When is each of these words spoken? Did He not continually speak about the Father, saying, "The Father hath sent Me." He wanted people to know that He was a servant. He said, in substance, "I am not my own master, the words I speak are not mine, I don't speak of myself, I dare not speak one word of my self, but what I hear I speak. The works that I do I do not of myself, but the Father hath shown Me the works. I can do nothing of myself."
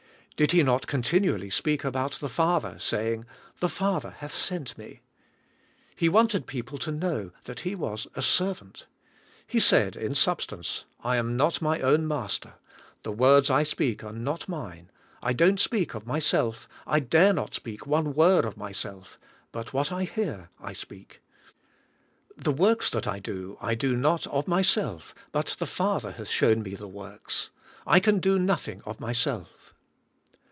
Did 0.37 0.53
He 0.53 0.63
not 0.63 0.87
continually 0.87 1.51
speak 1.51 1.83
about 1.83 2.13
the 2.13 2.27
Father, 2.27 2.79
saying, 2.79 3.27
"The 3.59 3.69
Father 3.69 4.15
hath 4.17 4.33
sent 4.33 4.75
Me." 4.75 5.01
He 5.95 6.09
wanted 6.09 6.47
people 6.47 6.79
to 6.79 6.91
know 6.91 7.29
that 7.43 7.59
He 7.59 7.75
was 7.75 8.07
a 8.15 8.23
servant. 8.23 8.87
He 9.45 9.59
said, 9.59 9.95
in 9.95 10.15
substance, 10.15 10.85
"I 11.03 11.17
am 11.17 11.37
not 11.37 11.61
my 11.61 11.79
own 11.81 12.07
master, 12.07 12.55
the 13.03 13.11
words 13.11 13.51
I 13.51 13.61
speak 13.61 14.03
are 14.03 14.11
not 14.11 14.49
mine, 14.49 14.89
I 15.21 15.31
don't 15.33 15.59
speak 15.59 15.93
of 15.93 16.07
myself, 16.07 16.67
I 16.87 17.01
dare 17.01 17.33
not 17.33 17.53
speak 17.53 17.85
one 17.85 18.15
word 18.15 18.43
of 18.43 18.57
my 18.57 18.71
self, 18.71 19.19
but 19.51 19.73
what 19.73 19.91
I 19.91 20.05
hear 20.05 20.49
I 20.59 20.73
speak. 20.73 21.21
The 22.35 22.51
works 22.51 22.89
that 22.89 23.05
I 23.05 23.19
do 23.19 23.59
I 23.61 23.75
do 23.75 23.95
not 23.95 24.25
of 24.25 24.47
myself, 24.47 25.13
but 25.31 25.55
the 25.59 25.67
Father 25.67 26.13
hath 26.13 26.29
shown 26.29 26.63
Me 26.63 26.73
the 26.73 26.87
works. 26.87 27.51
I 27.85 27.99
can 27.99 28.17
do 28.17 28.39
nothing 28.39 28.81
of 28.87 28.99
myself." 28.99 29.49